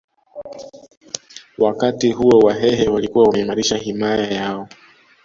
Wakati 1.57 2.11
huo 2.11 2.39
Wahehe 2.39 2.87
walikuwa 2.87 3.25
wameimarisha 3.27 3.77
himaya 3.77 4.31
yao 4.31 4.67